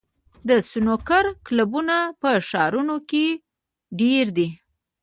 د 0.47 0.49
سنوکر 0.69 1.25
کلبونه 1.45 1.97
په 2.21 2.29
ښارونو 2.47 2.95
کې 3.09 3.25
ډېر 4.01 4.25
دي. 4.37 4.49